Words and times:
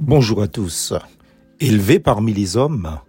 Bonjour 0.00 0.42
à 0.42 0.46
tous. 0.46 0.94
Élevé 1.58 1.98
parmi 1.98 2.32
les 2.32 2.56
hommes, 2.56 3.00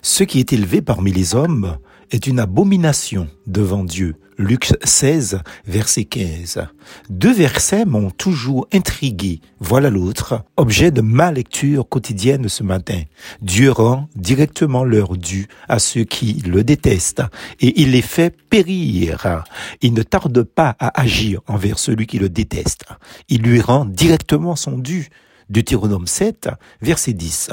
ce 0.00 0.24
qui 0.24 0.40
est 0.40 0.54
élevé 0.54 0.80
parmi 0.80 1.12
les 1.12 1.34
hommes 1.34 1.76
est 2.10 2.26
une 2.26 2.40
abomination 2.40 3.28
devant 3.46 3.84
Dieu. 3.84 4.16
Luc 4.38 4.72
16, 4.82 5.40
verset 5.66 6.04
15. 6.04 6.66
Deux 7.10 7.34
versets 7.34 7.84
m'ont 7.84 8.10
toujours 8.10 8.66
intrigué. 8.72 9.42
Voilà 9.58 9.90
l'autre, 9.90 10.42
objet 10.56 10.90
de 10.90 11.02
ma 11.02 11.30
lecture 11.30 11.86
quotidienne 11.86 12.48
ce 12.48 12.62
matin. 12.62 13.02
Dieu 13.42 13.70
rend 13.70 14.08
directement 14.16 14.82
leur 14.82 15.18
dû 15.18 15.46
à 15.68 15.78
ceux 15.78 16.04
qui 16.04 16.40
le 16.46 16.64
détestent 16.64 17.22
et 17.60 17.82
il 17.82 17.90
les 17.90 18.00
fait 18.00 18.34
périr. 18.48 19.44
Il 19.82 19.92
ne 19.92 20.02
tarde 20.02 20.42
pas 20.42 20.74
à 20.78 20.98
agir 20.98 21.42
envers 21.48 21.78
celui 21.78 22.06
qui 22.06 22.18
le 22.18 22.30
déteste. 22.30 22.86
Il 23.28 23.42
lui 23.42 23.60
rend 23.60 23.84
directement 23.84 24.56
son 24.56 24.78
dû. 24.78 25.10
Deutéronome 25.50 26.06
7, 26.06 26.48
verset 26.80 27.12
10. 27.12 27.50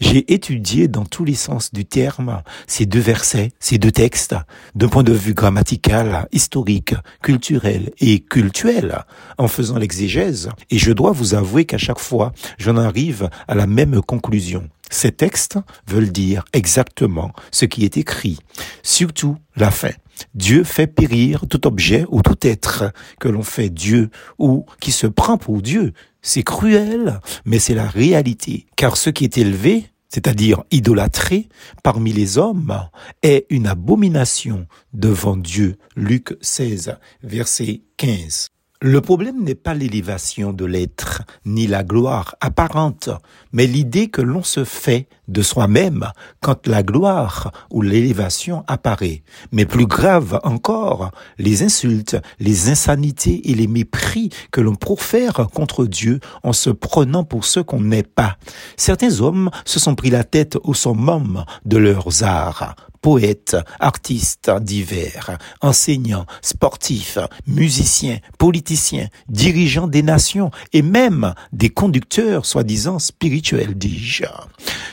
J'ai 0.00 0.32
étudié 0.32 0.88
dans 0.88 1.04
tous 1.04 1.24
les 1.24 1.34
sens 1.34 1.70
du 1.70 1.84
terme 1.84 2.42
ces 2.66 2.86
deux 2.86 3.00
versets, 3.00 3.52
ces 3.60 3.76
deux 3.76 3.92
textes, 3.92 4.34
d'un 4.74 4.88
point 4.88 5.02
de 5.02 5.12
vue 5.12 5.34
grammatical, 5.34 6.26
historique, 6.32 6.94
culturel 7.22 7.92
et 8.00 8.20
cultuel, 8.20 9.04
en 9.36 9.48
faisant 9.48 9.78
l'exégèse, 9.78 10.48
et 10.70 10.78
je 10.78 10.92
dois 10.92 11.12
vous 11.12 11.34
avouer 11.34 11.66
qu'à 11.66 11.78
chaque 11.78 11.98
fois, 11.98 12.32
j'en 12.58 12.78
arrive 12.78 13.28
à 13.48 13.54
la 13.54 13.66
même 13.66 14.00
conclusion. 14.00 14.68
Ces 14.88 15.12
textes 15.12 15.58
veulent 15.86 16.12
dire 16.12 16.44
exactement 16.54 17.32
ce 17.50 17.66
qui 17.66 17.84
est 17.84 17.98
écrit, 17.98 18.38
surtout 18.82 19.36
la 19.56 19.70
fin. 19.70 19.90
Dieu 20.34 20.64
fait 20.64 20.86
périr 20.86 21.44
tout 21.48 21.66
objet 21.66 22.06
ou 22.08 22.22
tout 22.22 22.38
être 22.42 22.92
que 23.20 23.28
l'on 23.28 23.42
fait 23.42 23.68
Dieu 23.68 24.10
ou 24.38 24.64
qui 24.80 24.92
se 24.92 25.06
prend 25.06 25.36
pour 25.36 25.60
Dieu. 25.60 25.92
C'est 26.28 26.42
cruel, 26.42 27.20
mais 27.44 27.60
c'est 27.60 27.76
la 27.76 27.86
réalité. 27.86 28.66
Car 28.74 28.96
ce 28.96 29.10
qui 29.10 29.22
est 29.22 29.38
élevé, 29.38 29.86
c'est-à-dire 30.08 30.64
idolâtré 30.72 31.48
parmi 31.84 32.12
les 32.12 32.36
hommes, 32.36 32.88
est 33.22 33.46
une 33.48 33.68
abomination 33.68 34.66
devant 34.92 35.36
Dieu. 35.36 35.76
Luc 35.94 36.36
16, 36.40 36.96
verset 37.22 37.82
15. 37.96 38.48
Le 38.82 39.00
problème 39.00 39.42
n'est 39.42 39.54
pas 39.54 39.72
l'élévation 39.72 40.52
de 40.52 40.66
l'être, 40.66 41.22
ni 41.46 41.66
la 41.66 41.82
gloire 41.82 42.36
apparente, 42.42 43.08
mais 43.50 43.66
l'idée 43.66 44.08
que 44.08 44.20
l'on 44.20 44.42
se 44.42 44.64
fait 44.64 45.08
de 45.28 45.40
soi-même 45.40 46.10
quand 46.42 46.66
la 46.66 46.82
gloire 46.82 47.52
ou 47.70 47.80
l'élévation 47.80 48.64
apparaît. 48.66 49.22
Mais 49.50 49.64
plus 49.64 49.86
grave 49.86 50.40
encore, 50.44 51.10
les 51.38 51.62
insultes, 51.62 52.18
les 52.38 52.68
insanités 52.68 53.50
et 53.50 53.54
les 53.54 53.66
mépris 53.66 54.28
que 54.50 54.60
l'on 54.60 54.74
profère 54.74 55.46
contre 55.54 55.86
Dieu 55.86 56.20
en 56.42 56.52
se 56.52 56.68
prenant 56.68 57.24
pour 57.24 57.46
ce 57.46 57.60
qu'on 57.60 57.80
n'est 57.80 58.02
pas. 58.02 58.36
Certains 58.76 59.22
hommes 59.22 59.48
se 59.64 59.80
sont 59.80 59.94
pris 59.94 60.10
la 60.10 60.22
tête 60.22 60.58
au 60.64 60.74
summum 60.74 61.46
de 61.64 61.78
leurs 61.78 62.24
arts 62.24 62.76
poètes, 63.06 63.56
artistes 63.78 64.50
divers, 64.62 65.38
enseignants, 65.60 66.26
sportifs, 66.42 67.18
musiciens, 67.46 68.18
politiciens, 68.36 69.06
dirigeants 69.28 69.86
des 69.86 70.02
nations 70.02 70.50
et 70.72 70.82
même 70.82 71.32
des 71.52 71.70
conducteurs 71.70 72.44
soi-disant 72.44 72.98
spirituels, 72.98 73.78
dis-je. 73.78 74.24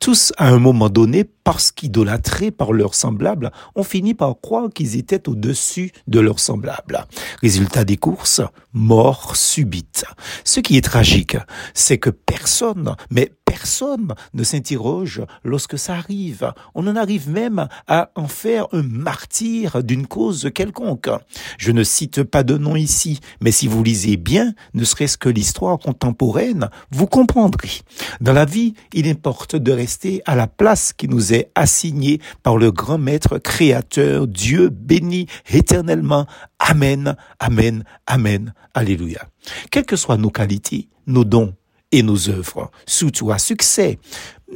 Tous, 0.00 0.34
à 0.36 0.50
un 0.50 0.58
moment 0.58 0.90
donné, 0.90 1.24
parce 1.44 1.72
qu'idolâtrés 1.72 2.50
par 2.50 2.74
leurs 2.74 2.94
semblables, 2.94 3.50
ont 3.74 3.84
fini 3.84 4.12
par 4.12 4.34
croire 4.38 4.68
qu'ils 4.68 4.98
étaient 4.98 5.26
au-dessus 5.26 5.90
de 6.06 6.20
leurs 6.20 6.40
semblables. 6.40 7.06
Résultat 7.40 7.86
des 7.86 7.96
courses, 7.96 8.42
mort 8.74 9.34
subite. 9.34 10.04
Ce 10.44 10.60
qui 10.60 10.76
est 10.76 10.84
tragique, 10.84 11.38
c'est 11.72 11.96
que 11.96 12.10
personne, 12.10 12.96
mais 13.10 13.32
personne 13.64 14.14
ne 14.34 14.44
s'interroge 14.44 15.22
lorsque 15.42 15.78
ça 15.78 15.94
arrive. 15.94 16.52
On 16.74 16.86
en 16.86 16.96
arrive 16.96 17.30
même 17.30 17.66
à 17.88 18.10
en 18.14 18.28
faire 18.28 18.66
un 18.72 18.82
martyr 18.82 19.82
d'une 19.82 20.06
cause 20.06 20.50
quelconque. 20.54 21.08
Je 21.56 21.72
ne 21.72 21.82
cite 21.82 22.24
pas 22.24 22.42
de 22.42 22.58
nom 22.58 22.76
ici, 22.76 23.20
mais 23.40 23.52
si 23.52 23.66
vous 23.66 23.82
lisez 23.82 24.18
bien, 24.18 24.52
ne 24.74 24.84
serait-ce 24.84 25.16
que 25.16 25.30
l'histoire 25.30 25.78
contemporaine, 25.78 26.68
vous 26.90 27.06
comprendrez. 27.06 27.80
Dans 28.20 28.34
la 28.34 28.44
vie, 28.44 28.74
il 28.92 29.08
importe 29.08 29.56
de 29.56 29.72
rester 29.72 30.20
à 30.26 30.34
la 30.34 30.46
place 30.46 30.92
qui 30.92 31.08
nous 31.08 31.32
est 31.32 31.50
assignée 31.54 32.20
par 32.42 32.58
le 32.58 32.70
grand 32.70 32.98
maître 32.98 33.38
créateur, 33.38 34.26
Dieu 34.26 34.68
béni 34.68 35.26
éternellement. 35.50 36.26
Amen, 36.58 37.16
amen, 37.40 37.82
amen, 38.06 38.52
alléluia. 38.74 39.26
Quelles 39.70 39.86
que 39.86 39.96
soient 39.96 40.18
nos 40.18 40.30
qualités, 40.30 40.90
nos 41.06 41.24
dons, 41.24 41.54
et 41.94 42.02
nos 42.02 42.28
œuvres, 42.28 42.70
surtout 42.86 43.30
à 43.30 43.38
succès. 43.38 43.98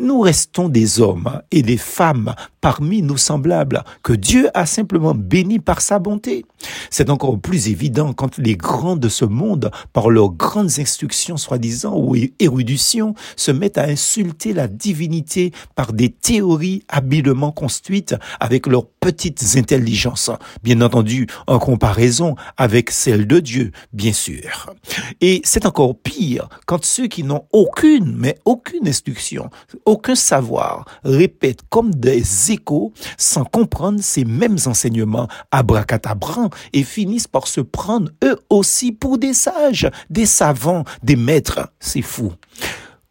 Nous 0.00 0.20
restons 0.20 0.69
des 0.69 1.00
hommes 1.00 1.42
et 1.50 1.62
des 1.62 1.76
femmes 1.76 2.32
parmi 2.60 3.03
nos 3.03 3.16
semblables 3.16 3.82
que 4.04 4.12
Dieu 4.12 4.48
a 4.54 4.64
simplement 4.64 5.12
bénis 5.12 5.59
par 5.59 5.81
sa 5.81 5.98
bonté. 5.98 6.44
C'est 6.88 7.10
encore 7.10 7.38
plus 7.41 7.69
évident 7.69 8.12
quand 8.12 8.38
les 8.38 8.56
grands 8.56 8.97
de 8.97 9.09
ce 9.09 9.25
monde, 9.25 9.72
par 9.92 10.10
leurs 10.10 10.31
grandes 10.31 10.78
instructions 10.78 11.36
soi-disant 11.36 11.97
ou 11.97 12.14
éruditions, 12.38 13.14
se 13.36 13.50
mettent 13.50 13.78
à 13.78 13.84
insulter 13.84 14.53
la 14.53 14.69
divinité 14.69 15.53
par 15.75 15.92
des 15.92 16.10
théories 16.10 16.84
habilement 16.88 17.50
construites 17.50 18.15
avec 18.38 18.69
leurs 18.69 18.86
petites 18.86 19.56
intelligences, 19.56 20.30
bien 20.62 20.80
entendu 20.80 21.26
en 21.47 21.59
comparaison 21.59 22.36
avec 22.56 22.91
celles 22.91 23.26
de 23.26 23.41
Dieu, 23.41 23.72
bien 23.92 24.12
sûr. 24.12 24.72
Et 25.20 25.41
c'est 25.44 25.66
encore 25.66 25.97
pire 25.98 26.48
quand 26.66 26.84
ceux 26.84 27.09
qui 27.09 27.25
n'ont 27.25 27.47
aucune, 27.53 28.15
mais 28.16 28.38
aucune 28.44 28.86
instruction, 28.86 29.50
aucun 29.88 30.15
savoir, 30.15 30.84
répètent 31.03 31.62
comme 31.71 31.94
des 31.94 32.53
échos 32.53 32.93
sans 33.16 33.44
comprendre 33.44 34.00
ces 34.03 34.26
mêmes 34.26 34.59
enseignements 34.66 35.28
abracadabrants 35.50 36.50
et 36.75 36.82
finissent 36.82 37.26
par 37.26 37.47
se 37.47 37.62
prendre 37.62 38.10
eux 38.22 38.38
aussi 38.50 38.93
pour 38.93 39.16
des 39.16 39.32
sages, 39.32 39.88
des 40.10 40.27
savants, 40.27 40.84
des 41.03 41.16
maîtres. 41.16 41.72
C'est 41.81 42.03
fou 42.03 42.32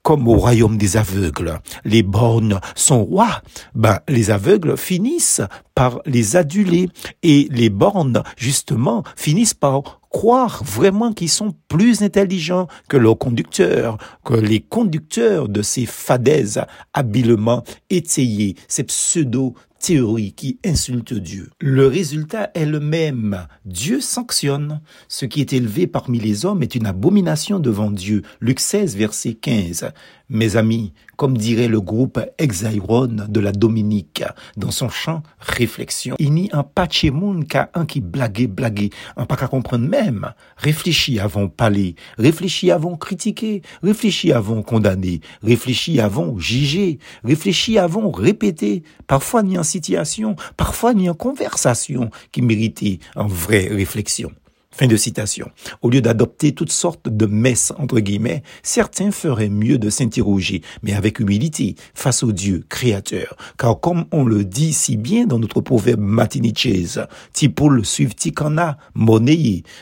comme 0.03 0.29
au 0.29 0.37
royaume 0.37 0.77
des 0.77 0.95
aveugles. 0.95 1.59
Les 1.83 2.01
bornes 2.01 2.61
sont 2.75 3.03
rois. 3.03 3.41
Ben, 3.75 3.99
les 4.07 4.31
aveugles 4.31 4.77
finissent 4.77 5.41
par 5.75 5.99
les 6.05 6.37
aduler 6.37 6.87
et 7.23 7.49
les 7.51 7.69
bornes, 7.69 8.23
justement, 8.37 9.03
finissent 9.17 9.53
par 9.53 9.99
croire 10.09 10.63
vraiment 10.63 11.13
qu'ils 11.13 11.29
sont 11.29 11.53
plus 11.67 12.01
intelligents 12.01 12.67
que 12.89 12.97
leurs 12.97 13.17
conducteurs, 13.17 13.97
que 14.23 14.33
les 14.33 14.59
conducteurs 14.59 15.49
de 15.49 15.61
ces 15.61 15.85
fadaises 15.85 16.61
habilement 16.93 17.63
étayées, 17.89 18.55
ces 18.67 18.83
pseudo 18.83 19.53
théorie 19.79 20.33
qui 20.33 20.59
insulte 20.65 21.13
Dieu. 21.13 21.49
Le 21.59 21.87
résultat 21.87 22.51
est 22.55 22.65
le 22.65 22.79
même. 22.79 23.47
Dieu 23.65 24.01
sanctionne. 24.01 24.81
Ce 25.07 25.25
qui 25.25 25.41
est 25.41 25.53
élevé 25.53 25.87
parmi 25.87 26.19
les 26.19 26.45
hommes 26.45 26.63
est 26.63 26.75
une 26.75 26.87
abomination 26.87 27.59
devant 27.59 27.91
Dieu. 27.91 28.23
Luc 28.41 28.59
16, 28.59 28.95
verset 28.97 29.33
15. 29.35 29.91
Mes 30.29 30.57
amis, 30.57 30.91
comme 31.15 31.37
dirait 31.37 31.69
le 31.69 31.79
groupe 31.79 32.19
Exairon 32.37 33.07
de 33.07 33.39
la 33.39 33.53
Dominique 33.53 34.25
dans 34.57 34.71
son 34.71 34.89
chant 34.89 35.23
Réflexion, 35.39 36.17
il 36.19 36.33
n'y 36.33 36.49
a 36.51 36.63
pas 36.63 36.85
de 36.85 37.11
monde 37.11 37.47
qu'à 37.47 37.69
un 37.73 37.85
qui 37.85 38.01
blague, 38.01 38.45
blague, 38.49 38.89
un 39.15 39.25
pas 39.25 39.37
qu'à 39.37 39.47
comprendre 39.47 39.87
même. 39.87 40.33
Réfléchis 40.57 41.17
avant 41.21 41.47
parler, 41.47 41.95
réfléchis 42.17 42.71
avant 42.71 42.97
critiquer, 42.97 43.61
réfléchis 43.81 44.33
avant 44.33 44.61
condamner, 44.63 45.21
réfléchis 45.43 46.01
avant 46.01 46.37
juger, 46.37 46.99
réfléchis 47.23 47.77
avant 47.77 48.11
répéter. 48.11 48.83
Parfois 49.07 49.43
ni 49.43 49.57
en 49.57 49.63
situation, 49.63 50.35
parfois 50.57 50.93
ni 50.93 51.09
en 51.09 51.13
conversation 51.13 52.09
qui 52.33 52.41
méritait 52.41 52.99
en 53.15 53.27
vraie 53.27 53.67
réflexion. 53.67 54.31
Fin 54.69 54.87
de 54.87 54.97
citation. 54.97 55.49
Au 55.81 55.89
lieu 55.89 56.01
d'adopter 56.01 56.51
toutes 56.51 56.71
sortes 56.71 57.09
de 57.09 57.25
messes, 57.25 57.73
entre 57.77 57.99
guillemets, 57.99 58.43
certains 58.63 59.11
feraient 59.11 59.49
mieux 59.49 59.77
de 59.77 59.89
s'interroger, 59.89 60.61
mais 60.83 60.93
avec 60.93 61.19
humilité, 61.19 61.75
face 61.95 62.21
au 62.21 62.31
Dieu 62.31 62.63
créateur. 62.69 63.37
Car 63.57 63.79
comme 63.79 64.05
on 64.11 64.23
le 64.23 64.43
dit 64.43 64.73
si 64.73 64.97
bien 64.97 65.25
dans 65.25 65.39
notre 65.39 65.61
proverbe 65.61 66.01
matinichese, 66.01 67.07
Tipoul 67.33 67.85
suive-t-il 67.85 68.33
qu'en 68.33 68.57
a. 68.57 68.77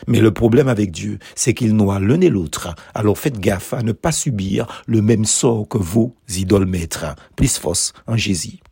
Mais 0.06 0.20
le 0.20 0.30
problème 0.30 0.68
avec 0.68 0.92
Dieu, 0.92 1.18
c'est 1.34 1.52
qu'il 1.52 1.74
noie 1.74 1.98
l'un 1.98 2.20
et 2.20 2.30
l'autre. 2.30 2.74
Alors 2.94 3.18
faites 3.18 3.40
gaffe 3.40 3.74
à 3.74 3.82
ne 3.82 3.92
pas 3.92 4.12
subir 4.12 4.66
le 4.86 5.02
même 5.02 5.24
sort 5.24 5.68
que 5.68 5.78
vos 5.78 6.14
idoles 6.28 6.66
maîtres. 6.66 7.14
Plus 7.34 7.58
force 7.58 7.92
en 8.06 8.16
Jésus. 8.16 8.60